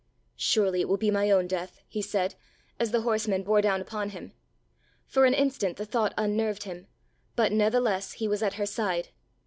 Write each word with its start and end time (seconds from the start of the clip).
"Surely 0.37 0.81
it 0.81 0.89
will 0.89 0.97
be 0.97 1.11
my 1.11 1.29
own 1.29 1.45
death," 1.45 1.79
he 1.87 2.01
said, 2.01 2.33
as 2.79 2.89
the 2.89 3.01
horsemen 3.01 3.43
bore 3.43 3.61
down 3.61 3.79
upon 3.81 4.09
him. 4.09 4.31
For 5.05 5.25
an 5.25 5.35
instant 5.35 5.77
the 5.77 5.85
thought 5.85 6.15
unnerved 6.17 6.63
him, 6.63 6.87
but 7.35 7.51
natheless 7.51 8.13
he 8.13 8.27
was 8.27 8.41
at 8.41 8.55
her 8.55 8.65
side. 8.65 9.09